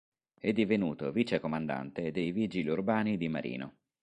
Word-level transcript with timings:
È 0.39 0.51
divenuto 0.51 1.11
vicecomandante 1.11 2.09
dei 2.11 2.31
vigili 2.31 2.69
urbani 2.69 3.17
di 3.17 3.27
Marino. 3.29 3.75